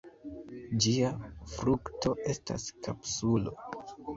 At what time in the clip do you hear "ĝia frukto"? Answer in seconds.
0.85-2.15